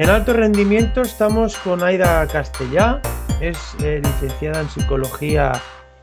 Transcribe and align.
En 0.00 0.08
alto 0.08 0.32
rendimiento 0.32 1.02
estamos 1.02 1.58
con 1.58 1.82
Aida 1.82 2.26
Castellá, 2.26 3.02
es 3.38 3.58
eh, 3.84 4.00
licenciada 4.02 4.62
en 4.62 4.70
Psicología 4.70 5.52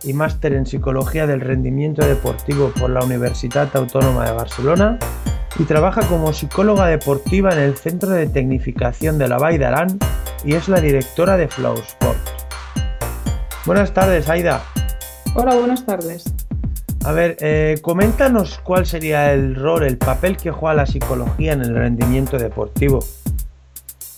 y 0.04 0.14
máster 0.14 0.54
en 0.54 0.68
Psicología 0.68 1.26
del 1.26 1.42
Rendimiento 1.42 2.06
Deportivo 2.06 2.72
por 2.80 2.92
la 2.92 3.04
Universidad 3.04 3.76
Autónoma 3.76 4.28
de 4.28 4.34
Barcelona 4.34 5.00
y 5.58 5.64
trabaja 5.64 6.08
como 6.08 6.32
psicóloga 6.32 6.86
deportiva 6.86 7.50
en 7.54 7.58
el 7.58 7.76
Centro 7.76 8.12
de 8.12 8.28
Tecnificación 8.28 9.18
de 9.18 9.30
la 9.30 9.40
Vall 9.40 9.58
d'Aran 9.58 9.98
y 10.45 10.54
es 10.54 10.70
la 10.70 10.80
directora 10.80 11.36
de 11.36 11.48
Flow 11.48 11.73
Sport. 11.73 12.20
Buenas 13.66 13.95
tardes, 13.95 14.30
Aida. 14.30 14.61
Hola, 15.34 15.56
buenas 15.56 15.88
tardes. 15.88 16.32
A 17.04 17.14
ver, 17.14 17.36
eh, 17.39 17.80
coméntanos 17.82 18.59
cuál 18.59 18.86
sería 18.86 19.34
el 19.34 19.56
rol, 19.56 19.82
el 19.82 19.98
papel 19.98 20.38
que 20.38 20.52
juega 20.52 20.76
la 20.76 20.86
psicología 20.86 21.54
en 21.54 21.61
el 21.61 21.73
rendimiento 21.73 22.38
deportivo. 22.38 23.00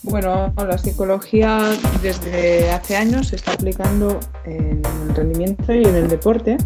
Bueno, 0.02 0.52
la 0.56 0.78
psicología 0.78 1.60
desde 2.02 2.70
hace 2.70 2.96
años 2.96 3.28
se 3.28 3.36
está 3.36 3.52
aplicando 3.52 4.18
en 4.46 4.80
el 5.08 5.14
rendimiento 5.14 5.74
y 5.74 5.84
en 5.84 5.94
el 5.94 6.08
deporte 6.08 6.56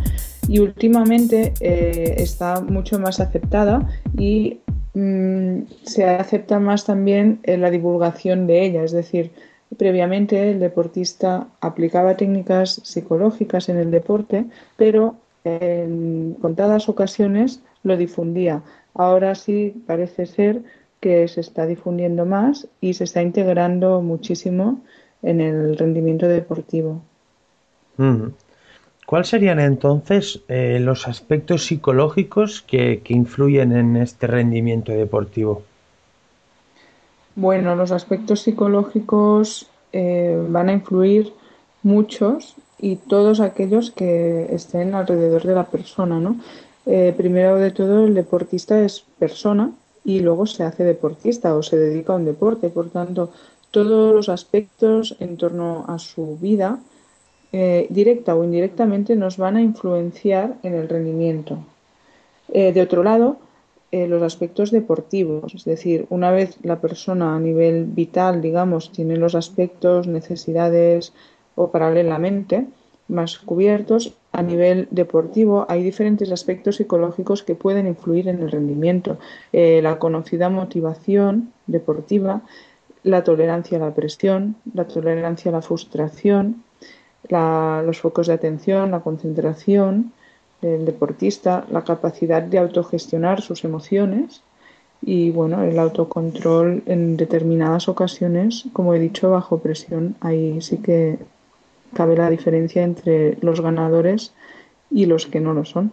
y 0.47 0.61
últimamente 0.61 1.53
eh, 1.61 2.15
está 2.19 2.61
mucho 2.61 3.01
más 3.01 3.19
aceptada 3.19 3.89
y 4.17 4.61
mm, 4.95 5.63
se 5.83 6.05
acepta 6.05 6.61
más 6.61 6.85
también 6.85 7.41
en 7.43 7.61
la 7.61 7.71
divulgación 7.71 8.47
de 8.47 8.65
ella, 8.65 8.85
es 8.85 8.93
decir, 8.93 9.33
previamente 9.79 10.53
el 10.53 10.61
deportista 10.61 11.49
aplicaba 11.61 12.17
técnicas 12.17 12.81
psicológicas 12.85 13.69
en 13.69 13.79
el 13.79 13.91
deporte, 13.91 14.45
pero 14.77 15.17
en 15.43 16.37
contadas 16.41 16.89
ocasiones 16.89 17.61
lo 17.83 17.97
difundía. 17.97 18.63
Ahora 18.95 19.35
sí 19.35 19.83
parece 19.87 20.27
ser 20.27 20.63
que 21.05 21.29
se 21.29 21.43
está 21.43 21.67
difundiendo 21.67 22.25
más 22.25 22.67
y 22.81 22.95
se 22.95 23.05
está 23.05 23.21
integrando 23.21 24.01
muchísimo 24.01 24.81
en 25.23 25.43
el 25.43 25.77
rendimiento 25.77 26.27
deportivo. 26.27 27.03
¿Cuáles 29.05 29.29
serían 29.29 29.61
entonces 29.61 30.41
eh, 30.49 30.79
los 30.81 31.07
aspectos 31.07 31.67
psicológicos 31.67 32.63
que, 32.63 33.03
influyen 33.09 33.73
en 33.73 33.97
este 33.97 34.27
rendimiento 34.27 34.93
deportivo? 34.93 35.63
Bueno, 37.37 37.77
los 37.77 37.93
aspectos 37.93 38.41
psicológicos 38.41 39.69
eh, 39.93 40.43
van 40.49 40.71
a 40.71 40.73
influir 40.73 41.35
muchos 41.83 42.57
y 42.79 42.97
todos 42.97 43.41
aquellos 43.41 43.91
que 43.91 44.47
estén 44.55 44.95
alrededor 44.95 45.43
de 45.43 45.55
la 45.55 45.65
persona, 45.65 46.19
¿no? 46.19 46.37
Eh, 46.87 47.13
primero 47.15 47.57
de 47.57 47.73
todo, 47.73 48.07
el 48.07 48.15
deportista 48.15 48.83
es 48.83 49.05
persona, 49.19 49.71
y 50.05 50.21
luego 50.21 50.47
se 50.47 50.65
hace 50.65 50.85
deportista 50.85 51.55
o 51.57 51.63
se 51.63 51.77
dedica 51.77 52.13
a 52.13 52.17
un 52.17 52.25
deporte. 52.25 52.69
Por 52.69 52.91
tanto, 52.91 53.31
todos 53.71 54.15
los 54.15 54.29
aspectos 54.29 55.17
en 55.19 55.37
torno 55.37 55.85
a 55.89 55.99
su 55.99 56.37
vida, 56.39 56.79
eh, 57.53 57.87
directa 57.91 58.35
o 58.35 58.45
indirectamente, 58.45 59.17
nos 59.17 59.37
van 59.37 59.57
a 59.57 59.63
influenciar 59.63 60.57
en 60.63 60.75
el 60.75 60.89
rendimiento. 60.89 61.59
Eh, 62.53 62.73
de 62.73 62.83
otro 62.83 63.03
lado, 63.03 63.39
eh, 63.91 64.07
los 64.09 64.23
aspectos 64.23 64.71
deportivos, 64.71 65.55
es 65.55 65.65
decir, 65.65 66.07
una 66.11 66.31
vez 66.31 66.57
la 66.63 66.81
persona 66.81 67.37
a 67.37 67.41
nivel 67.41 67.85
vital, 67.85 68.43
digamos, 68.43 68.91
tiene 68.91 69.17
los 69.17 69.35
aspectos, 69.35 70.07
necesidades 70.07 71.13
o 71.55 71.71
paralelamente, 71.71 72.67
más 73.09 73.39
cubiertos. 73.39 74.13
A 74.35 74.43
nivel 74.43 74.89
deportivo 74.91 75.65
hay 75.69 75.85
diferentes 75.85 76.33
aspectos 76.33 76.77
psicológicos 76.77 77.45
que 77.45 77.55
pueden 77.55 77.87
influir 77.87 78.27
en 78.27 78.43
el 78.43 78.51
rendimiento. 78.51 79.17
Eh, 79.53 79.81
la 79.81 80.01
conocida 80.01 80.49
motivación 80.49 81.53
deportiva, 81.69 82.43
la 83.05 83.23
tolerancia 83.23 83.79
a 83.79 83.81
la 83.81 83.95
presión, 83.95 84.57
la 84.75 84.89
tolerancia 84.89 85.51
a 85.51 85.55
la 85.55 85.63
frustración, 85.63 86.65
los 87.29 88.01
focos 88.01 88.27
de 88.27 88.33
atención, 88.33 88.91
la 88.91 89.01
concentración 89.01 90.13
del 90.61 90.85
deportista, 90.85 91.65
la 91.71 91.85
capacidad 91.85 92.43
de 92.43 92.59
autogestionar 92.59 93.41
sus 93.41 93.63
emociones 93.63 94.43
y 95.01 95.31
bueno, 95.31 95.63
el 95.63 95.79
autocontrol 95.79 96.83
en 96.87 97.17
determinadas 97.17 97.89
ocasiones, 97.89 98.65
como 98.73 98.95
he 98.95 98.99
dicho, 98.99 99.31
bajo 99.31 99.59
presión, 99.59 100.17
ahí 100.21 100.61
sí 100.61 100.79
que 100.79 101.19
cabe 101.95 102.17
la 102.17 102.31
diferencia 102.31 102.83
entre 102.83 103.39
los 103.41 103.61
ganadores 103.61 104.35
y 104.91 105.07
los 105.07 105.27
que 105.27 105.41
no 105.41 105.55
lo 105.55 105.65
son. 105.65 105.93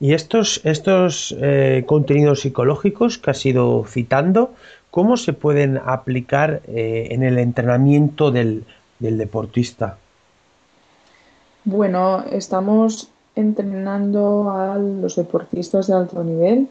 Y 0.00 0.12
estos, 0.14 0.60
estos 0.64 1.34
eh, 1.40 1.84
contenidos 1.86 2.40
psicológicos 2.40 3.18
que 3.18 3.30
has 3.30 3.46
ido 3.46 3.84
citando, 3.86 4.54
¿cómo 4.90 5.16
se 5.16 5.32
pueden 5.32 5.78
aplicar 5.84 6.62
eh, 6.66 7.08
en 7.10 7.22
el 7.22 7.38
entrenamiento 7.38 8.30
del, 8.30 8.64
del 8.98 9.18
deportista? 9.18 9.96
Bueno, 11.64 12.24
estamos 12.30 13.10
entrenando 13.36 14.50
a 14.50 14.76
los 14.78 15.16
deportistas 15.16 15.86
de 15.86 15.94
alto 15.94 16.24
nivel 16.24 16.68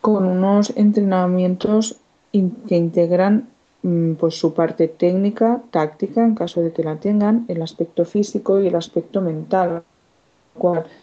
con 0.00 0.24
unos 0.24 0.72
entrenamientos 0.76 1.96
que 2.32 2.76
integran 2.76 3.48
pues 4.18 4.34
su 4.38 4.54
parte 4.54 4.88
técnica, 4.88 5.62
táctica, 5.70 6.24
en 6.24 6.34
caso 6.34 6.60
de 6.60 6.72
que 6.72 6.82
la 6.82 6.96
tengan, 6.96 7.44
el 7.48 7.62
aspecto 7.62 8.04
físico 8.04 8.60
y 8.60 8.66
el 8.66 8.74
aspecto 8.74 9.20
mental. 9.20 9.82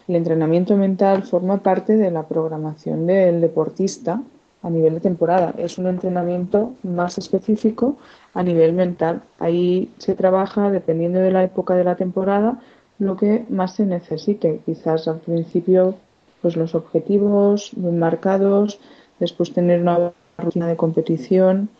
El 0.06 0.16
entrenamiento 0.16 0.76
mental 0.76 1.22
forma 1.22 1.62
parte 1.62 1.96
de 1.96 2.10
la 2.10 2.24
programación 2.24 3.06
del 3.06 3.40
deportista 3.40 4.22
a 4.62 4.70
nivel 4.70 4.94
de 4.94 5.00
temporada. 5.00 5.54
Es 5.56 5.78
un 5.78 5.86
entrenamiento 5.86 6.74
más 6.82 7.16
específico 7.16 7.96
a 8.34 8.42
nivel 8.42 8.74
mental. 8.74 9.22
Ahí 9.38 9.90
se 9.96 10.14
trabaja, 10.14 10.70
dependiendo 10.70 11.20
de 11.20 11.30
la 11.30 11.44
época 11.44 11.74
de 11.74 11.84
la 11.84 11.96
temporada, 11.96 12.60
lo 12.98 13.16
que 13.16 13.46
más 13.48 13.74
se 13.74 13.86
necesite. 13.86 14.60
Quizás 14.66 15.08
al 15.08 15.20
principio, 15.20 15.94
pues 16.42 16.56
los 16.56 16.74
objetivos 16.74 17.70
bien 17.76 17.98
marcados, 17.98 18.78
después 19.20 19.54
tener 19.54 19.80
una 19.80 20.12
rutina 20.36 20.66
de 20.66 20.76
competición, 20.76 21.70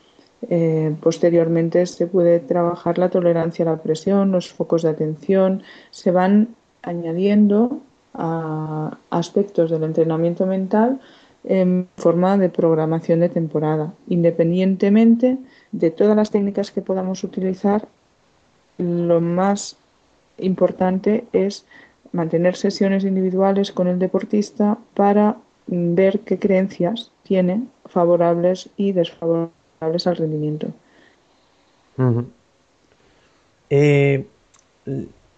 eh, 0.43 0.95
posteriormente 1.01 1.87
se 1.87 2.07
puede 2.07 2.41
trabajar 2.41 2.99
la 2.99 3.09
tolerancia 3.09 3.65
a 3.65 3.73
la 3.73 3.83
presión, 3.83 4.33
los 4.33 4.53
focos 4.53 4.83
de 4.83 4.91
atención, 4.91 5.63
se 5.91 6.11
van 6.11 6.55
añadiendo 6.83 7.81
a 8.15 8.97
aspectos 9.11 9.71
del 9.71 9.85
entrenamiento 9.85 10.47
mental 10.47 11.01
en 11.45 11.89
forma 11.97 12.39
de 12.39 12.49
programación 12.49 13.21
de 13.21 13.29
temporada. 13.29 13.93
Independientemente 14.09 15.39
de 15.73 15.91
todas 15.91 16.17
las 16.17 16.31
técnicas 16.31 16.71
que 16.71 16.83
podamos 16.83 17.25
utilizar, 17.25 17.87
lo 18.79 19.21
más 19.21 19.77
importante 20.39 21.25
es 21.33 21.67
mantener 22.13 22.57
sesiones 22.57 23.05
individuales 23.05 23.73
con 23.73 23.89
el 23.89 23.99
deportista 23.99 24.79
para 24.95 25.37
ver 25.67 26.21
qué 26.21 26.39
creencias 26.39 27.11
tiene 27.23 27.67
favorables 27.87 28.71
y 28.77 28.93
desfavorables 28.93 29.66
al 29.81 30.17
rendimiento. 30.17 30.69
Eh, 33.71 34.25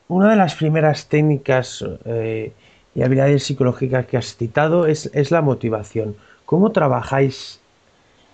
una 0.08 0.30
de 0.30 0.36
las 0.36 0.54
primeras 0.54 1.08
técnicas 1.08 1.84
eh, 2.04 2.52
y 2.94 3.02
habilidades 3.02 3.44
psicológicas 3.44 4.06
que 4.06 4.16
has 4.16 4.36
citado 4.36 4.86
es, 4.86 5.30
la 5.30 5.42
motivación. 5.42 6.16
¿Cómo 6.44 6.72
trabajáis 6.72 7.60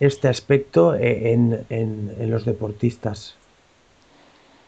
este 0.01 0.29
aspecto 0.29 0.95
eh, 0.95 1.33
en, 1.33 2.31
los 2.31 2.45
deportistas? 2.45 3.37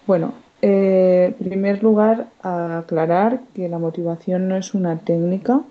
Bueno, 0.07 0.35
en 0.63 1.35
primer 1.35 1.83
lugar, 1.83 2.29
aclarar 2.43 3.41
que 3.55 3.69
la 3.69 3.79
motivación 3.79 4.49
no 4.49 4.57
es 4.57 4.75
una 4.75 4.99
técnica 4.99 5.63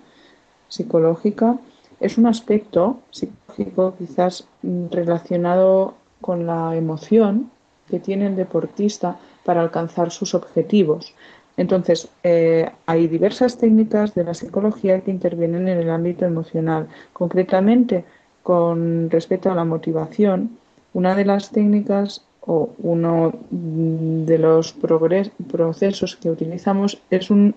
psicológica 0.68 1.56
es 2.00 2.18
un 2.18 2.26
aspecto 2.26 3.00
psicológico 3.10 3.94
quizás 3.98 4.46
relacionado 4.90 5.94
con 6.20 6.46
la 6.46 6.76
emoción 6.76 7.50
que 7.88 8.00
tiene 8.00 8.26
el 8.26 8.36
deportista 8.36 9.16
para 9.44 9.60
alcanzar 9.60 10.10
sus 10.10 10.34
objetivos. 10.34 11.14
Entonces, 11.56 12.08
eh, 12.22 12.68
hay 12.84 13.06
diversas 13.06 13.56
técnicas 13.56 14.14
de 14.14 14.24
la 14.24 14.34
psicología 14.34 15.00
que 15.00 15.10
intervienen 15.10 15.68
en 15.68 15.78
el 15.78 15.90
ámbito 15.90 16.26
emocional. 16.26 16.88
Concretamente, 17.12 18.04
con 18.42 19.08
respecto 19.10 19.50
a 19.50 19.54
la 19.54 19.64
motivación, 19.64 20.58
una 20.92 21.14
de 21.14 21.24
las 21.24 21.50
técnicas 21.50 22.22
o 22.42 22.70
uno 22.78 23.32
de 23.50 24.38
los 24.38 24.72
procesos 24.72 26.16
que 26.16 26.30
utilizamos 26.30 27.00
es 27.10 27.30
un 27.30 27.54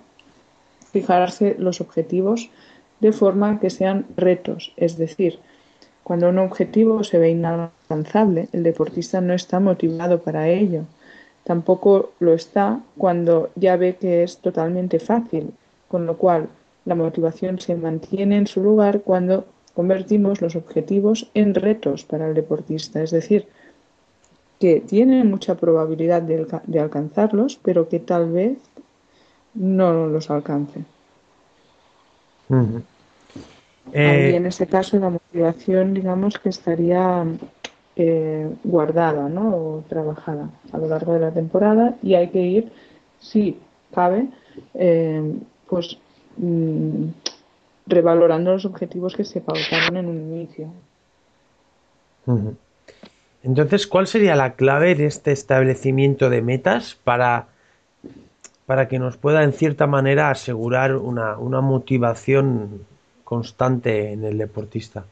fijarse 0.92 1.56
los 1.60 1.80
objetivos 1.82 2.50
de 3.00 3.12
forma 3.12 3.60
que 3.60 3.70
sean 3.70 4.06
retos, 4.18 4.74
es 4.78 4.98
decir, 4.98 5.40
cuando 6.04 6.30
un 6.30 6.40
objetivo 6.40 7.04
se 7.04 7.20
ve 7.20 7.30
inalcanzable, 7.30 8.50
el 8.52 8.64
deportista 8.64 9.22
no 9.22 9.34
está 9.34 9.60
motivado 9.60 10.24
para 10.24 10.50
ello. 10.50 10.86
Tampoco 11.44 12.12
lo 12.20 12.34
está 12.34 12.80
cuando 12.98 13.52
ya 13.56 13.78
ve 13.78 13.96
que 13.96 14.24
es 14.24 14.40
totalmente 14.40 15.00
fácil, 15.00 15.54
con 15.88 16.06
lo 16.06 16.18
cual 16.18 16.50
la 16.86 16.96
motivación 16.96 17.60
se 17.60 17.76
mantiene 17.76 18.38
en 18.38 18.48
su 18.48 18.64
lugar 18.64 19.02
cuando 19.02 19.46
convertimos 19.76 20.42
los 20.42 20.56
objetivos 20.56 21.30
en 21.34 21.54
retos 21.54 22.04
para 22.04 22.28
el 22.28 22.34
deportista, 22.34 23.04
es 23.04 23.12
decir, 23.12 23.48
que 24.60 24.82
tiene 24.82 25.24
mucha 25.24 25.56
probabilidad 25.56 26.22
de, 26.22 26.80
alcanzarlos, 26.80 27.60
pero 27.64 27.88
que 27.88 28.00
tal 28.00 28.32
vez 28.32 28.58
no 29.54 30.08
los 30.08 30.30
alcance. 30.30 30.84
Eh, 33.92 34.36
en 34.36 34.46
ese 34.46 34.68
caso 34.68 35.00
la 35.00 35.10
motivación, 35.10 35.94
digamos, 35.94 36.38
que 36.38 36.50
estaría 36.50 37.26
eh, 37.96 38.50
guardada 38.64 39.30
¿no? 39.30 39.56
o 39.56 39.84
trabajada 39.88 40.50
a 40.72 40.78
lo 40.78 40.88
largo 40.88 41.14
de 41.14 41.20
la 41.20 41.32
temporada 41.32 41.96
y 42.02 42.16
hay 42.16 42.30
que 42.30 42.42
ir, 42.42 42.72
si 43.20 43.60
cabe, 43.94 44.28
eh, 44.74 45.36
pues 45.68 45.98
mm, 46.38 47.06
revalorando 47.88 48.54
los 48.54 48.66
objetivos 48.66 49.16
que 49.16 49.26
se 49.26 49.42
pautaron 49.42 49.98
en 49.98 50.06
un 50.08 50.18
inicio. 50.18 50.72
Entonces, 53.42 53.88
¿cuál 53.88 54.06
sería 54.06 54.36
la 54.36 54.54
clave 54.54 54.94
de 54.94 55.06
este 55.06 55.32
establecimiento 55.32 56.30
de 56.30 56.44
metas 56.44 56.96
para, 57.04 57.48
para 58.70 58.88
que 58.88 59.00
nos 59.00 59.18
pueda 59.18 59.44
en 59.44 59.52
cierta 59.52 59.88
manera 59.88 60.30
asegurar 60.30 60.96
una, 60.96 61.40
una 61.40 61.60
motivación 61.60 62.86
constante 63.24 64.14
en 64.14 64.24
el 64.24 64.38
deportista? 64.38 65.06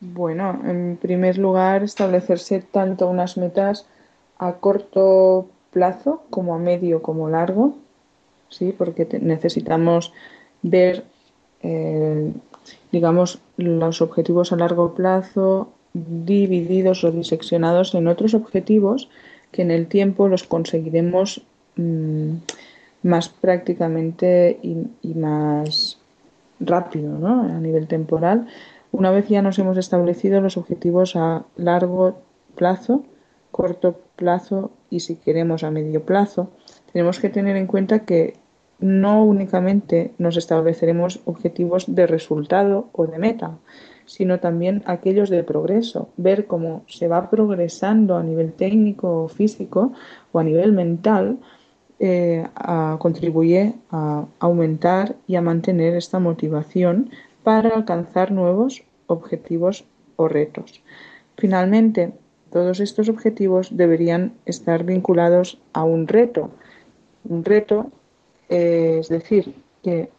Bueno, 0.00 0.60
en 0.66 0.98
primer 1.00 1.38
lugar, 1.38 1.82
establecerse 1.82 2.60
tanto 2.60 3.08
unas 3.08 3.38
metas 3.38 3.86
a 4.36 4.52
corto 4.52 5.48
plazo 5.70 6.24
como 6.28 6.54
a 6.54 6.58
medio 6.58 7.00
como 7.00 7.30
largo, 7.30 7.74
sí, 8.50 8.74
porque 8.76 9.08
necesitamos 9.22 10.12
ver 10.60 11.04
eh, 11.62 12.32
digamos, 12.90 13.38
los 13.56 14.02
objetivos 14.02 14.52
a 14.52 14.56
largo 14.56 14.92
plazo 14.92 15.70
divididos 15.94 17.02
o 17.02 17.12
diseccionados 17.12 17.94
en 17.94 18.08
otros 18.08 18.34
objetivos 18.34 19.08
que 19.52 19.62
en 19.62 19.70
el 19.70 19.86
tiempo 19.86 20.28
los 20.28 20.42
conseguiremos 20.42 21.46
mm, 21.76 22.34
más 23.02 23.28
prácticamente 23.28 24.58
y, 24.62 25.14
más 25.14 25.98
rápido 26.60 27.18
¿no? 27.18 27.42
a 27.42 27.60
nivel 27.60 27.88
temporal. 27.88 28.46
Una 28.92 29.10
vez 29.10 29.28
ya 29.28 29.42
nos 29.42 29.58
hemos 29.58 29.78
establecido 29.78 30.40
los 30.40 30.56
objetivos 30.56 31.16
a 31.16 31.44
largo 31.56 32.20
plazo, 32.54 33.04
corto 33.50 34.00
plazo 34.16 34.70
y 34.90 35.00
si 35.00 35.16
queremos 35.16 35.64
a 35.64 35.70
medio 35.70 36.04
plazo, 36.04 36.50
tenemos 36.92 37.18
que 37.18 37.30
tener 37.30 37.56
en 37.56 37.66
cuenta 37.66 38.00
que 38.00 38.34
no 38.78 39.24
únicamente 39.24 40.12
nos 40.18 40.36
estableceremos 40.36 41.20
objetivos 41.24 41.94
de 41.94 42.06
resultado 42.06 42.88
o 42.92 43.06
de 43.06 43.18
meta, 43.18 43.56
sino 44.06 44.40
también 44.40 44.82
aquellos 44.86 45.30
de 45.30 45.44
progreso, 45.44 46.08
ver 46.16 46.46
cómo 46.46 46.82
se 46.88 47.08
va 47.08 47.30
progresando 47.30 48.16
a 48.16 48.22
nivel 48.22 48.52
técnico 48.52 49.24
o 49.24 49.28
físico 49.28 49.92
o 50.32 50.38
a 50.40 50.44
nivel 50.44 50.72
mental, 50.72 51.38
eh, 52.04 52.44
contribuye 52.98 53.74
a 53.92 54.26
aumentar 54.40 55.14
y 55.28 55.36
a 55.36 55.40
mantener 55.40 55.94
esta 55.94 56.18
motivación 56.18 57.10
para 57.44 57.70
alcanzar 57.70 58.32
nuevos 58.32 58.82
objetivos 59.06 59.84
o 60.16 60.26
retos. 60.26 60.82
Finalmente, 61.36 62.12
todos 62.50 62.80
estos 62.80 63.08
objetivos 63.08 63.76
deberían 63.76 64.32
estar 64.46 64.82
vinculados 64.82 65.60
a 65.72 65.84
un 65.84 66.08
reto. 66.08 66.50
Un 67.22 67.44
reto 67.44 67.92
eh, 68.48 68.98
es 68.98 69.08
decir, 69.08 69.54
que 69.84 70.10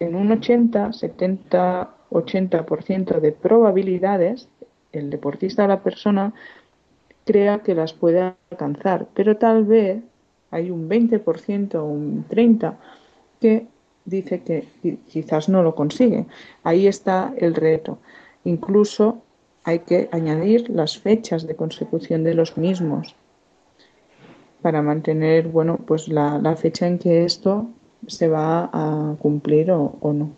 en 0.00 0.16
un 0.16 0.32
80, 0.32 0.92
70, 0.92 1.88
80% 2.10 3.20
de 3.20 3.30
probabilidades, 3.32 4.48
el 4.90 5.08
deportista 5.08 5.64
o 5.64 5.68
la 5.68 5.82
persona 5.82 6.34
crea 7.24 7.60
que 7.60 7.76
las 7.76 7.92
puede 7.92 8.34
alcanzar, 8.50 9.06
pero 9.14 9.36
tal 9.36 9.64
vez 9.64 10.02
hay 10.50 10.70
un 10.70 10.88
20% 10.88 11.74
o 11.74 11.84
un 11.84 12.26
30% 12.28 12.74
que 13.40 13.66
dice 14.04 14.40
que 14.42 14.66
quizás 15.08 15.48
no 15.48 15.62
lo 15.62 15.74
consigue. 15.74 16.26
Ahí 16.62 16.86
está 16.86 17.34
el 17.36 17.54
reto. 17.54 17.98
Incluso 18.44 19.22
hay 19.64 19.80
que 19.80 20.08
añadir 20.12 20.70
las 20.70 20.96
fechas 20.98 21.46
de 21.46 21.56
consecución 21.56 22.22
de 22.22 22.34
los 22.34 22.56
mismos 22.56 23.16
para 24.62 24.80
mantener 24.80 25.48
bueno 25.48 25.76
pues 25.76 26.08
la, 26.08 26.56
fecha 26.56 26.86
en 26.86 26.98
que 26.98 27.24
esto 27.24 27.68
se 28.06 28.28
va 28.28 28.70
a 28.72 29.16
cumplir 29.18 29.70
o, 29.72 29.98
no. 30.12 30.30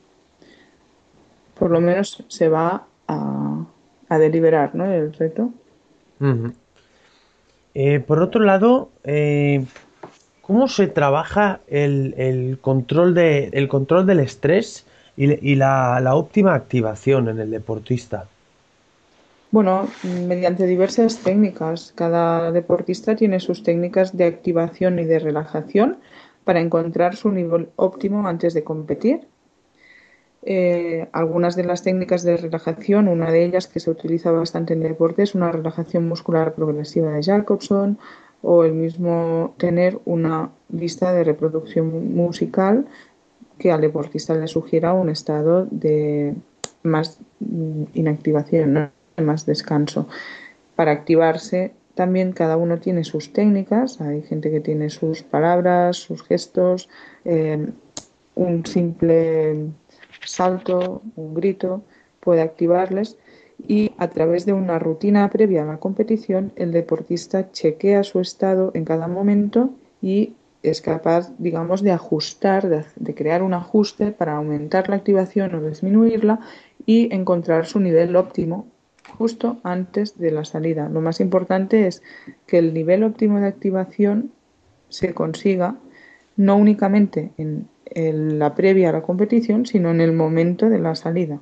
Por 1.58 1.70
lo 1.70 1.80
menos 1.80 2.24
se 2.28 2.48
va 2.48 2.86
a, 3.06 3.66
deliberar 4.10 4.74
¿no? 4.74 4.86
el 4.86 5.12
reto. 5.12 5.50
Eh, 7.74 8.00
por 8.00 8.22
otro 8.22 8.42
lado, 8.42 8.90
eh, 9.04 9.64
¿cómo 10.48 10.66
se 10.66 10.86
trabaja 10.86 11.60
el, 11.68 12.58
control, 12.62 13.14
de, 13.14 13.50
el 13.52 13.68
control 13.68 14.06
del 14.06 14.20
estrés 14.20 14.86
y, 15.14 15.56
la, 15.56 16.00
la 16.00 16.14
óptima 16.14 16.54
activación 16.54 17.28
en 17.28 17.38
el 17.38 17.50
deportista? 17.50 18.24
Bueno, 19.50 19.88
mediante 20.26 20.66
diversas 20.66 21.18
técnicas. 21.18 21.92
Cada 21.94 22.50
deportista 22.50 23.14
tiene 23.14 23.40
sus 23.40 23.62
técnicas 23.62 24.16
de 24.16 24.24
activación 24.24 24.98
y 24.98 25.04
de 25.04 25.18
relajación 25.18 25.98
para 26.44 26.60
encontrar 26.60 27.14
su 27.14 27.30
nivel 27.30 27.68
óptimo 27.76 28.26
antes 28.26 28.54
de 28.54 28.64
competir. 28.64 29.28
Eh, 30.42 31.08
algunas 31.12 31.56
de 31.56 31.64
las 31.64 31.82
técnicas 31.82 32.22
de 32.22 32.38
relajación, 32.38 33.08
una 33.08 33.30
de 33.30 33.44
ellas 33.44 33.66
que 33.66 33.80
se 33.80 33.90
utiliza 33.90 34.30
bastante 34.30 34.72
en 34.72 34.80
deporte 34.80 35.24
es 35.24 35.34
una 35.34 35.52
relajación 35.52 36.08
muscular 36.08 36.54
progresiva 36.54 37.10
de 37.12 37.22
Jacobson 37.22 37.98
o 38.42 38.64
el 38.64 38.72
mismo 38.72 39.54
tener 39.58 39.98
una 40.04 40.50
lista 40.70 41.12
de 41.12 41.24
reproducción 41.24 42.14
musical 42.14 42.86
que 43.58 43.72
al 43.72 43.80
deportista 43.80 44.34
le 44.34 44.46
sugiera 44.46 44.92
un 44.92 45.08
estado 45.08 45.66
de 45.70 46.34
más 46.82 47.20
inactivación. 47.94 48.90
más 49.16 49.46
descanso. 49.46 50.06
Para 50.76 50.92
activarse 50.92 51.72
también 51.94 52.30
cada 52.30 52.56
uno 52.56 52.78
tiene 52.78 53.02
sus 53.02 53.32
técnicas, 53.32 54.00
hay 54.00 54.22
gente 54.22 54.52
que 54.52 54.60
tiene 54.60 54.90
sus 54.90 55.24
palabras, 55.24 55.96
sus 55.96 56.22
gestos, 56.22 56.88
eh, 57.24 57.66
un 58.36 58.64
simple 58.64 59.66
salto, 60.24 61.02
un 61.16 61.34
grito 61.34 61.82
puede 62.20 62.42
activarles 62.42 63.16
y 63.66 63.92
a 63.98 64.08
través 64.08 64.46
de 64.46 64.52
una 64.52 64.78
rutina 64.78 65.28
previa 65.30 65.62
a 65.62 65.66
la 65.66 65.78
competición 65.78 66.52
el 66.56 66.72
deportista 66.72 67.50
chequea 67.50 68.04
su 68.04 68.20
estado 68.20 68.70
en 68.74 68.84
cada 68.84 69.08
momento 69.08 69.70
y 70.00 70.34
es 70.62 70.80
capaz, 70.80 71.32
digamos, 71.38 71.82
de 71.82 71.92
ajustar, 71.92 72.68
de, 72.68 73.14
crear 73.14 73.42
un 73.42 73.54
ajuste 73.54 74.10
para 74.10 74.36
aumentar 74.36 74.88
la 74.88 74.96
activación 74.96 75.54
o 75.54 75.62
disminuirla 75.62 76.40
y 76.84 77.14
encontrar 77.14 77.66
su 77.66 77.80
nivel 77.80 78.16
óptimo 78.16 78.66
justo 79.16 79.58
antes 79.62 80.18
de 80.18 80.30
la 80.30 80.44
salida. 80.44 80.88
Lo 80.88 81.00
más 81.00 81.20
importante 81.20 81.86
es 81.86 82.02
que 82.46 82.58
el 82.58 82.74
nivel 82.74 83.04
óptimo 83.04 83.40
de 83.40 83.46
activación 83.46 84.32
se 84.88 85.14
consiga 85.14 85.76
no 86.36 86.56
únicamente 86.56 87.32
en, 87.36 87.68
la 88.38 88.54
previa 88.54 88.90
a 88.90 88.92
la 88.92 89.02
competición, 89.02 89.64
sino 89.64 89.90
en 89.90 90.02
el 90.02 90.12
momento 90.12 90.68
de 90.68 90.78
la 90.78 90.94
salida, 90.94 91.40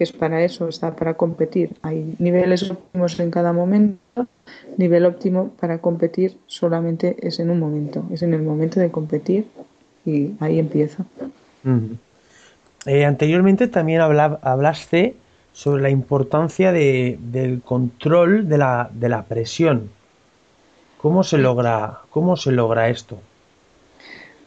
que 0.00 0.04
es 0.04 0.12
para 0.12 0.42
eso, 0.42 0.66
está 0.66 0.96
para 0.96 1.12
competir. 1.12 1.76
Hay 1.82 2.14
niveles 2.18 2.70
óptimos 2.70 3.20
en 3.20 3.30
cada 3.30 3.52
momento, 3.52 4.26
nivel 4.78 5.04
óptimo 5.04 5.50
para 5.60 5.76
competir 5.76 6.38
solamente 6.46 7.16
es 7.20 7.38
en 7.38 7.50
un 7.50 7.60
momento, 7.60 8.06
es 8.10 8.22
en 8.22 8.32
el 8.32 8.40
momento 8.40 8.80
de 8.80 8.90
competir 8.90 9.44
y 10.06 10.30
ahí 10.40 10.58
empieza. 10.58 11.04
eh, 12.86 13.04
anteriormente 13.04 13.68
también 13.68 14.00
hablaste 14.00 15.16
sobre 15.52 15.82
la 15.82 15.90
importancia 15.90 16.72
del 16.72 17.60
control 17.62 18.48
de 18.48 18.56
la, 18.56 18.88
de 18.94 19.10
la 19.10 19.24
presión. 19.24 19.90
¿Cómo 20.96 21.24
se 21.24 21.36
logra, 21.36 21.98
cómo 22.08 22.38
se 22.38 22.52
logra 22.52 22.88
esto? 22.88 23.18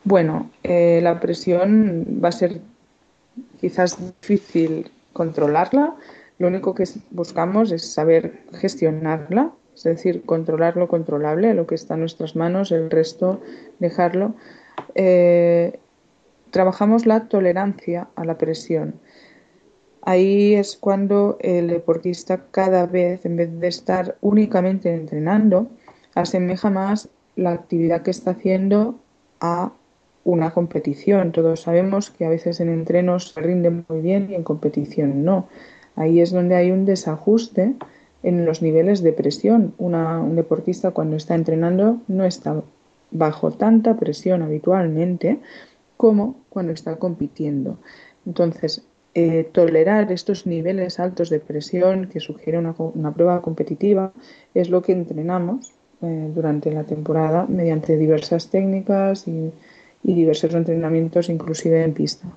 Bueno, 0.03 0.49
eh, 0.63 0.99
la 1.03 1.19
presión 1.19 2.07
va 2.23 2.29
a 2.29 2.31
ser 2.31 2.59
quizás 3.61 3.99
difícil 4.19 4.89
controlarla. 5.13 5.95
Lo 6.39 6.47
único 6.47 6.75
que 6.75 6.85
buscamos 7.11 7.71
es 7.71 7.93
saber 7.93 8.43
gestionarla, 8.53 9.53
es 9.75 9.83
decir, 9.83 10.23
controlar 10.25 10.77
lo 10.77 10.87
controlable, 10.87 11.53
lo 11.53 11.65
que 11.65 11.75
está 11.75 11.93
en 11.93 12.01
nuestras 12.01 12.35
manos, 12.35 12.71
el 12.71 12.91
resto 12.91 13.41
dejarlo. 13.79 14.35
Eh, 14.95 15.79
trabajamos 16.51 17.05
la 17.05 17.27
tolerancia 17.27 18.09
a 18.15 18.25
la 18.25 18.37
presión. 18.37 18.99
Ahí 20.01 20.55
es 20.55 20.75
cuando 20.75 21.37
el 21.39 21.69
deportista 21.69 22.45
cada 22.51 22.85
vez, 22.85 23.25
en 23.25 23.37
vez 23.37 23.59
de 23.59 23.67
estar 23.67 24.17
únicamente 24.21 24.93
entrenando, 24.93 25.69
asemeja 26.13 26.69
más 26.69 27.09
la 27.35 27.51
actividad 27.51 28.01
que 28.01 28.11
está 28.11 28.31
haciendo 28.31 28.99
a 29.39 29.71
una 30.23 30.51
competición. 30.51 31.31
Todos 31.31 31.61
sabemos 31.61 32.09
que 32.09 32.25
a 32.25 32.29
veces 32.29 32.59
en 32.59 32.69
entrenos 32.69 33.29
se 33.29 33.41
rinde 33.41 33.69
muy 33.69 34.01
bien 34.01 34.27
y 34.29 34.35
en 34.35 34.43
competición 34.43 35.23
no. 35.23 35.47
Ahí 35.95 36.21
es 36.21 36.31
donde 36.31 36.55
hay 36.55 36.71
un 36.71 36.85
desajuste 36.85 37.75
en 38.23 38.45
los 38.45 38.61
niveles 38.61 39.03
de 39.03 39.13
presión. 39.13 39.73
un 39.77 40.35
deportista 40.35 40.91
cuando 40.91 41.17
está 41.17 41.35
entrenando 41.35 42.01
no 42.07 42.25
está 42.25 42.63
bajo 43.11 43.51
tanta 43.51 43.95
presión 43.97 44.41
habitualmente 44.41 45.39
como 45.97 46.35
cuando 46.49 46.71
está 46.71 46.95
compitiendo. 46.95 47.77
Entonces, 48.25 48.83
eh, 49.13 49.47
tolerar 49.51 50.11
estos 50.11 50.47
niveles 50.47 50.99
altos 50.99 51.29
de 51.29 51.39
presión 51.39 52.07
que 52.07 52.19
sugiere 52.19 52.57
una, 52.57 53.13
prueba 53.13 53.41
competitiva 53.41 54.11
es 54.55 54.69
lo 54.69 54.81
que 54.81 54.93
entrenamos 54.93 55.73
eh, 56.01 56.31
durante 56.33 56.71
la 56.71 56.85
temporada 56.85 57.45
mediante 57.47 57.95
diversas 57.95 58.49
técnicas 58.49 59.27
y, 59.27 59.51
diversos 60.03 60.53
entrenamientos, 60.53 61.29
inclusive 61.29 61.83
en 61.83 61.93
pista. 61.93 62.27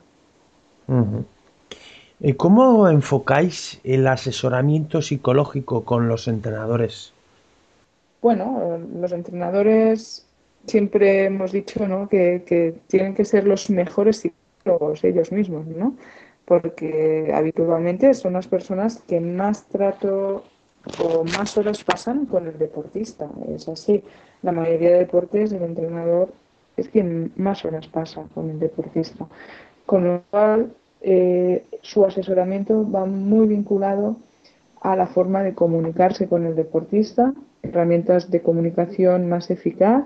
¿Y 2.21 2.33
¿Cómo 2.35 2.89
enfocáis 2.89 3.81
el 3.83 4.07
asesoramiento 4.07 5.03
psicológico 5.03 5.85
con 5.85 6.09
los 6.09 6.29
entrenadores? 6.29 7.13
Bueno, 8.23 8.79
los 9.01 9.13
entrenadores 9.13 10.25
siempre 10.67 11.25
hemos 11.25 11.53
dicho 11.53 11.87
¿no? 11.87 12.09
que, 12.09 12.75
tienen 12.87 13.15
que 13.15 13.25
ser 13.25 13.47
los 13.47 13.69
mejores 13.69 14.19
psicólogos 14.19 15.05
ellos 15.05 15.33
mismos, 15.33 15.67
¿no? 15.67 15.95
porque 16.45 17.33
habitualmente 17.35 18.15
son 18.15 18.35
las 18.35 18.47
personas 18.47 19.03
que 19.07 19.21
más 19.21 19.67
trato 19.67 20.45
o 21.03 21.25
más 21.25 21.59
horas 21.59 21.83
pasan 21.83 22.27
con 22.27 22.47
el 22.47 22.57
deportista. 22.59 23.29
Es 23.49 23.69
así. 23.69 24.03
La 24.43 24.53
mayoría 24.53 24.91
de 24.91 24.99
deportes 24.99 25.53
el 25.53 25.63
entrenador 25.63 26.33
es 26.77 26.89
quien 26.89 27.33
más 27.37 27.65
horas 27.65 27.89
pasa 27.89 28.25
con 28.35 28.51
el 28.51 28.59
deportista. 28.59 29.27
Con 29.87 30.05
lo 30.05 30.23
cual, 30.31 30.75
eh, 31.01 31.65
su 31.83 32.05
asesoramiento 32.05 32.89
va 32.91 33.07
muy 33.07 33.47
vinculado 33.47 34.17
a 34.81 34.97
la 34.97 35.07
forma 35.07 35.43
de 35.43 35.55
comunicarse 35.55 36.29
con 36.29 36.47
el 36.47 36.55
deportista, 36.55 37.35
herramientas 37.63 38.31
de 38.31 38.43
comunicación 38.43 39.29
más 39.29 39.51
eficaz 39.51 40.05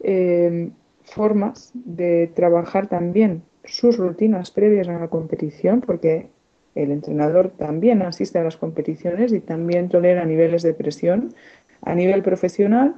eh, 0.00 0.70
formas 1.04 1.70
de 1.74 2.30
trabajar 2.34 2.88
también 2.88 3.42
sus 3.64 3.96
rutinas 3.96 4.50
previas 4.50 4.88
a 4.88 4.98
la 4.98 5.08
competición, 5.08 5.80
porque 5.80 6.28
el 6.74 6.90
entrenador 6.90 7.50
también 7.50 8.02
asiste 8.02 8.38
a 8.38 8.44
las 8.44 8.56
competiciones 8.56 9.32
y 9.32 9.40
también 9.40 9.88
tolera 9.88 10.24
niveles 10.24 10.62
de 10.62 10.74
presión 10.74 11.34
a 11.82 11.94
nivel 11.94 12.22
profesional, 12.22 12.94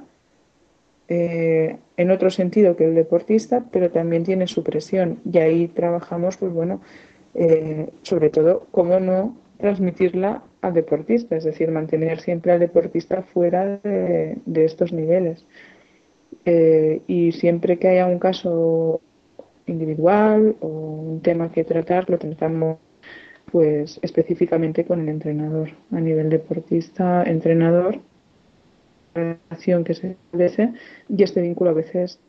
eh, 1.07 1.77
en 1.97 2.11
otro 2.11 2.29
sentido 2.29 2.75
que 2.75 2.85
el 2.85 2.95
deportista, 2.95 3.65
pero 3.71 3.91
también 3.91 4.23
tiene 4.23 4.47
su 4.47 4.63
presión. 4.63 5.19
Y 5.31 5.37
ahí 5.37 5.67
trabajamos, 5.67 6.37
pues 6.37 6.53
bueno, 6.53 6.81
eh, 7.33 7.89
sobre 8.01 8.29
todo, 8.29 8.67
cómo 8.71 8.99
no 8.99 9.37
transmitirla 9.57 10.43
al 10.61 10.73
deportista, 10.73 11.35
es 11.35 11.43
decir, 11.43 11.71
mantener 11.71 12.19
siempre 12.19 12.51
al 12.51 12.59
deportista 12.59 13.23
fuera 13.23 13.79
de 13.83 14.65
estos 14.65 14.91
niveles. 14.93 15.45
Eh, 16.45 17.01
y 17.07 17.33
siempre 17.33 17.77
que 17.77 17.89
haya 17.89 18.05
un 18.05 18.19
caso 18.19 19.01
individual 19.65 20.55
o 20.61 20.67
un 20.67 21.21
tema 21.21 21.51
que 21.51 21.65
tratar, 21.65 22.09
lo 22.09 22.17
tratamos 22.17 22.77
pues 23.51 23.99
específicamente 24.01 24.85
con 24.85 25.01
el 25.01 25.09
entrenador 25.09 25.71
a 25.91 25.99
nivel 25.99 26.29
deportista, 26.29 27.23
entrenador, 27.23 27.99
relación 29.17 29.83
que 29.83 29.93
se 29.93 30.11
establece 30.11 30.73
y 31.09 31.23
este 31.23 31.41
vínculo 31.41 31.71
a 31.71 31.73
veces 31.73 32.19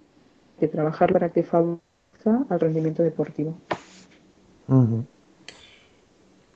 de 0.61 0.69
trabajar 0.69 1.13
para 1.13 1.31
que 1.31 1.43
favorezca 1.43 2.45
al 2.49 2.61
rendimiento 2.61 3.03
deportivo. 3.03 3.57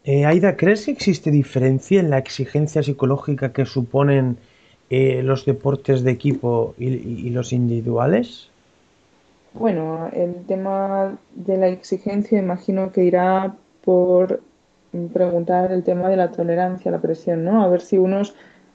Eh, 0.04 0.24
Aida, 0.26 0.56
¿crees 0.56 0.86
que 0.86 0.90
existe 0.90 1.30
diferencia 1.30 2.00
en 2.00 2.10
la 2.10 2.18
exigencia 2.18 2.82
psicológica 2.82 3.52
que 3.52 3.64
suponen 3.64 4.38
eh, 4.90 5.22
los 5.22 5.46
deportes 5.46 6.02
de 6.02 6.10
equipo 6.10 6.74
y, 6.76 7.30
los 7.30 7.52
individuales? 7.52 8.50
Bueno, 9.54 10.10
el 10.12 10.44
tema 10.46 11.18
de 11.34 11.56
la 11.56 11.68
exigencia 11.68 12.38
imagino 12.38 12.90
que 12.90 13.04
irá 13.04 13.54
por 13.84 14.42
preguntar 15.12 15.72
el 15.72 15.82
tema 15.84 16.08
de 16.08 16.16
la 16.16 16.32
tolerancia 16.32 16.90
a 16.90 16.92
la 16.92 17.00
presión, 17.00 17.44
¿no? 17.44 17.62
A 17.62 17.68
ver 17.68 17.80
si 17.80 17.96
unos 17.96 18.34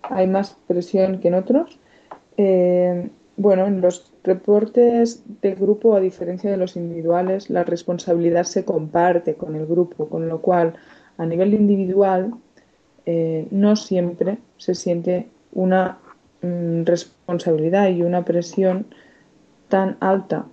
hay 0.09 0.27
más 0.27 0.57
presión 0.67 1.19
que 1.19 1.29
en 1.29 1.33
otros. 1.35 1.79
Eh, 2.37 3.09
bueno, 3.35 3.67
en 3.67 3.81
los 3.81 4.11
deportes 4.23 5.23
de 5.41 5.55
grupo, 5.55 5.95
a 5.95 5.99
diferencia 5.99 6.49
de 6.49 6.57
los 6.57 6.75
individuales, 6.75 7.49
la 7.49 7.63
responsabilidad 7.63 8.43
se 8.43 8.65
comparte 8.65 9.35
con 9.35 9.55
el 9.55 9.65
grupo, 9.65 10.09
con 10.09 10.27
lo 10.27 10.41
cual 10.41 10.73
a 11.17 11.25
nivel 11.25 11.53
individual 11.53 12.33
eh, 13.05 13.47
no 13.51 13.75
siempre 13.75 14.37
se 14.57 14.75
siente 14.75 15.27
una 15.53 15.99
Mm, 16.41 16.83
responsabilidad 16.83 17.89
y 17.89 18.03
una 18.03 18.23
presión 18.23 18.85
tan 19.69 19.97
alta 19.99 20.45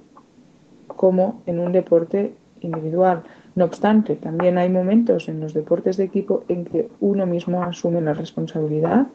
como 0.87 1.43
en 1.45 1.61
un 1.61 1.73
deporte 1.73 2.35
individual. 2.61 3.23
No 3.55 3.67
obstante, 3.67 4.17
también 4.17 4.57
hay 4.57 4.71
momentos 4.71 5.29
en 5.29 5.41
los 5.41 5.53
deportes 5.53 5.99
de 5.99 6.05
equipo 6.05 6.45
en 6.49 6.65
que 6.65 6.89
uno 7.01 7.27
mismo 7.27 7.63
asume 7.63 8.01
la 8.01 8.15
responsabilidad 8.15 9.07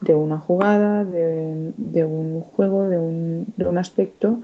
de 0.00 0.14
una 0.14 0.38
jugada, 0.38 1.04
de, 1.04 2.04
un 2.04 2.40
juego, 2.42 2.88
de 2.88 2.98
un, 2.98 3.46
de 3.56 3.66
un, 3.66 3.78
aspecto 3.78 4.40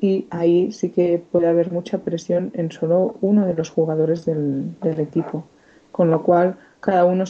y 0.00 0.26
ahí 0.30 0.72
sí 0.72 0.90
que 0.90 1.22
puede 1.32 1.48
haber 1.48 1.72
mucha 1.72 1.98
presión 1.98 2.50
en 2.54 2.70
solo 2.70 3.16
uno 3.20 3.46
de 3.46 3.54
los 3.54 3.70
jugadores 3.70 4.24
del, 4.24 4.78
del 4.80 5.00
equipo. 5.00 5.44
Con 5.90 6.10
lo 6.10 6.22
cual, 6.22 6.56
cada 6.80 7.04
uno 7.04 7.24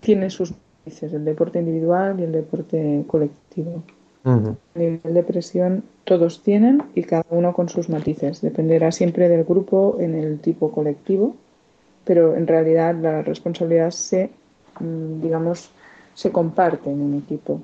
tiene 0.00 0.30
sus 0.30 0.54
el 1.02 1.24
deporte 1.24 1.58
individual 1.58 2.18
y 2.20 2.24
el 2.24 2.32
deporte 2.32 3.04
colectivo. 3.06 3.82
El 4.24 4.56
nivel 4.74 5.14
de 5.14 5.22
presión 5.22 5.84
todos 6.04 6.42
tienen 6.42 6.82
y 6.96 7.02
cada 7.04 7.24
uno 7.30 7.52
con 7.52 7.68
sus 7.68 7.88
matices. 7.88 8.40
Dependerá 8.40 8.90
siempre 8.90 9.28
del 9.28 9.44
grupo 9.44 9.98
en 10.00 10.16
el 10.16 10.40
tipo 10.40 10.72
colectivo, 10.72 11.36
pero 12.04 12.34
en 12.34 12.46
realidad 12.48 12.96
la 12.96 13.22
responsabilidad 13.22 13.92
se, 13.92 14.30
mm, 14.80 15.20
digamos, 15.22 15.70
se 16.16 16.32
comparte 16.32 16.90
en 16.90 17.00
un 17.00 17.14
equipo. 17.18 17.60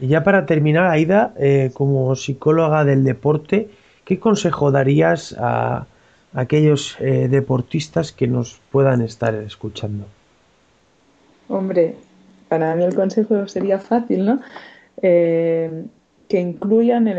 Y 0.00 0.08
ya 0.08 0.24
para 0.24 0.46
terminar, 0.46 0.86
Aida, 0.86 1.34
eh, 1.36 1.70
como 1.74 2.16
psicóloga 2.16 2.84
del 2.84 3.04
deporte, 3.04 3.68
¿qué 4.04 4.18
consejo 4.18 4.72
darías 4.72 5.36
a 5.38 5.86
aquellos 6.32 6.96
eh, 7.00 7.28
deportistas 7.28 8.12
que 8.12 8.26
nos 8.26 8.60
puedan 8.72 9.02
estar 9.02 9.34
escuchando? 9.34 10.06
Hombre, 11.48 11.96
para 12.48 12.74
mí 12.74 12.82
el 12.82 12.94
consejo 12.94 13.46
sería 13.46 13.78
fácil, 13.78 14.24
¿no? 14.24 14.40
Eh, 15.02 15.84
que 16.28 16.40
incluyan 16.40 17.08
el 17.08 17.18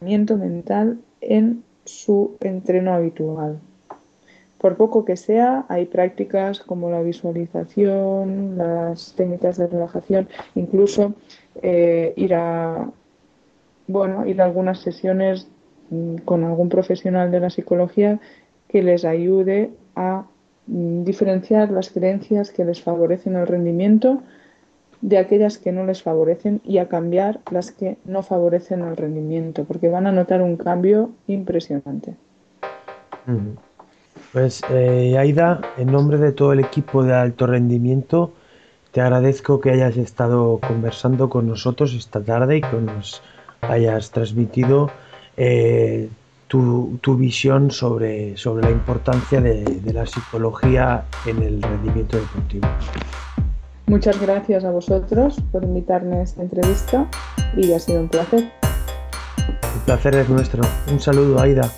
entrenamiento 0.00 0.36
mental 0.36 0.98
en 1.20 1.64
su 1.84 2.36
entreno 2.40 2.94
habitual. 2.94 3.58
Por 4.62 4.76
poco 4.76 5.04
que 5.04 5.16
sea, 5.16 5.66
hay 5.68 5.84
prácticas 5.84 6.60
como 6.60 6.88
la 6.88 7.02
visualización, 7.02 8.56
las 8.56 9.12
técnicas 9.14 9.58
de 9.58 9.66
relajación, 9.66 10.28
incluso 10.54 11.12
eh, 11.60 12.14
ir 12.16 12.34
a 12.34 12.88
bueno, 13.88 14.24
ir 14.26 14.40
a 14.40 14.46
algunas 14.46 14.78
sesiones 14.78 15.48
mm, 15.90 16.18
con 16.24 16.44
algún 16.44 16.70
profesional 16.70 17.30
de 17.30 17.40
la 17.40 17.50
psicología 17.50 18.18
que 18.68 18.82
les 18.82 19.04
ayude 19.04 19.70
a 19.94 20.24
Mm, 20.66 21.02
diferenciar 21.02 21.70
las 21.70 21.90
creencias 21.90 22.52
que 22.52 22.64
les 22.64 22.80
favorecen 22.82 23.34
el 23.34 23.46
rendimiento 23.46 24.22
de 25.00 25.18
aquellas 25.18 25.58
que 25.58 25.72
no 25.72 25.84
les 25.84 26.02
favorecen 26.02 26.60
y 26.64 26.78
a 26.78 26.88
cambiar 26.88 27.40
las 27.50 27.72
que 27.72 27.96
no 28.04 28.22
favorecen 28.22 28.82
el 28.82 28.96
rendimiento, 28.96 29.64
porque 29.64 29.88
van 29.88 30.06
a 30.06 30.12
notar 30.12 30.40
un 30.40 30.56
cambio 30.56 31.10
impresionante. 31.26 32.14
Pues 34.32 34.62
eh, 34.70 35.16
Aida, 35.18 35.60
en 35.76 35.92
nombre 35.92 36.16
de 36.16 36.32
todo 36.32 36.54
el 36.54 36.60
equipo 36.60 37.04
de 37.04 37.14
alto 37.14 37.46
rendimiento, 37.46 38.32
te 38.90 39.02
agradezco 39.02 39.60
que 39.60 39.70
hayas 39.70 39.96
estado 39.98 40.58
conversando 40.66 41.28
con 41.28 41.46
nosotros 41.46 41.92
esta 41.92 42.22
tarde 42.22 42.56
y 42.56 42.60
que 42.62 42.76
nos 42.76 43.22
hayas 43.60 44.10
transmitido 44.10 44.90
eh, 45.36 46.08
tu, 46.48 46.98
visión 47.16 47.70
sobre, 47.70 48.36
sobre 48.36 48.64
la 48.64 48.70
importancia 48.70 49.40
de, 49.40 49.64
de 49.64 49.92
la 49.92 50.06
psicología 50.06 51.04
en 51.26 51.42
el 51.42 51.62
rendimiento 51.62 52.18
deportivo. 52.18 52.68
Muchas 53.86 54.20
gracias 54.20 54.64
a 54.64 54.70
vosotros 54.70 55.36
por 55.50 55.64
invitarme 55.64 56.16
a 56.16 56.22
esta 56.22 56.42
entrevista 56.42 57.06
y 57.56 57.72
ha 57.72 57.78
sido 57.78 58.00
un 58.00 58.08
placer. 58.08 58.40
El 58.40 59.80
placer 59.84 60.14
es 60.14 60.28
nuestro. 60.28 60.62
Un 60.90 61.00
saludo, 61.00 61.40
Aida. 61.40 61.70